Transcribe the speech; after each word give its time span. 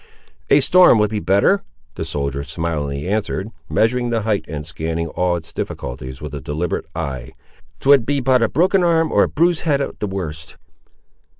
"A 0.49 0.61
storm 0.61 0.97
would 0.97 1.11
be 1.11 1.19
better," 1.19 1.61
the 1.93 2.03
soldier 2.05 2.43
smilingly 2.43 3.07
answered, 3.07 3.49
measuring 3.69 4.09
the 4.09 4.23
height 4.23 4.43
and 4.47 4.65
scanning 4.65 5.05
all 5.09 5.35
its 5.35 5.53
difficulties 5.53 6.19
with 6.19 6.33
a 6.33 6.41
deliberate 6.41 6.85
eye; 6.95 7.33
"'twould 7.79 8.03
be 8.03 8.19
but 8.19 8.41
a 8.41 8.49
broken 8.49 8.83
arm 8.83 9.11
or 9.11 9.21
a 9.21 9.29
bruised 9.29 9.61
head 9.61 9.79
at 9.79 9.99
the 9.99 10.07
worst." 10.07 10.57